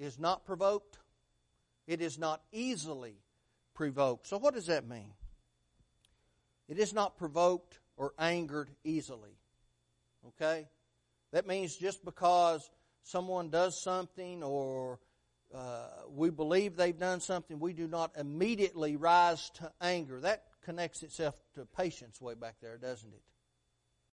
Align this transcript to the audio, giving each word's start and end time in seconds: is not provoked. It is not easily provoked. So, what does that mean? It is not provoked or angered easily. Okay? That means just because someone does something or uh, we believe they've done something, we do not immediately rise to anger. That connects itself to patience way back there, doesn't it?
is 0.00 0.18
not 0.18 0.44
provoked. 0.44 0.98
It 1.86 2.00
is 2.00 2.18
not 2.18 2.42
easily 2.52 3.16
provoked. 3.74 4.26
So, 4.26 4.38
what 4.38 4.54
does 4.54 4.66
that 4.66 4.88
mean? 4.88 5.12
It 6.68 6.78
is 6.78 6.92
not 6.92 7.16
provoked 7.18 7.78
or 7.96 8.14
angered 8.18 8.70
easily. 8.84 9.36
Okay? 10.28 10.68
That 11.32 11.46
means 11.46 11.76
just 11.76 12.04
because 12.04 12.68
someone 13.02 13.50
does 13.50 13.80
something 13.80 14.42
or 14.42 14.98
uh, 15.54 15.88
we 16.08 16.30
believe 16.30 16.76
they've 16.76 16.98
done 16.98 17.20
something, 17.20 17.58
we 17.58 17.72
do 17.72 17.88
not 17.88 18.12
immediately 18.16 18.96
rise 18.96 19.50
to 19.50 19.70
anger. 19.80 20.20
That 20.20 20.44
connects 20.64 21.02
itself 21.02 21.34
to 21.54 21.66
patience 21.66 22.20
way 22.20 22.34
back 22.34 22.56
there, 22.62 22.78
doesn't 22.78 23.12
it? 23.12 23.22